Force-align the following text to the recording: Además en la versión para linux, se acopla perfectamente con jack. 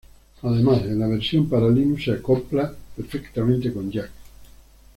Además 0.41 0.81
en 0.85 0.97
la 0.97 1.07
versión 1.07 1.47
para 1.47 1.69
linux, 1.69 2.05
se 2.05 2.11
acopla 2.13 2.73
perfectamente 2.95 3.71
con 3.71 3.91
jack. 3.91 4.09